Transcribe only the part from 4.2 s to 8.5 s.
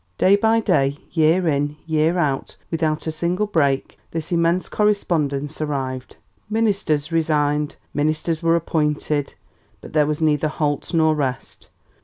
immense correspondence arrived. Ministers resigned and ministers